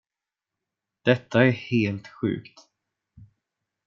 Detta 1.05 1.45
är 1.45 1.49
helt 1.51 2.07
sjukt. 2.07 2.67